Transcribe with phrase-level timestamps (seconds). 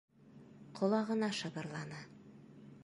[0.79, 2.03] Ҡолағына шыбырланы: